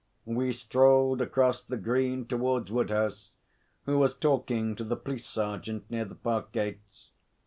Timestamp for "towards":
2.25-2.71